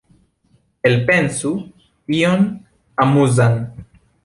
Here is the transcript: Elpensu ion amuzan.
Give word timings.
Elpensu 0.89 1.51
ion 2.17 2.41
amuzan. 3.01 3.55